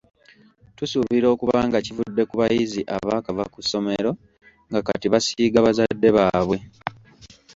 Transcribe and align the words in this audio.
Tusuubira 0.77 1.27
okuba 1.35 1.57
nga 1.67 1.79
kivudde 1.85 2.23
ku 2.29 2.35
bayizi 2.41 2.81
abaakava 2.95 3.43
ku 3.53 3.59
ssomero 3.63 4.11
nga 4.69 4.79
kati 4.87 5.07
basiiga 5.13 5.59
bazadde 5.65 6.09
baabwe. 6.17 6.57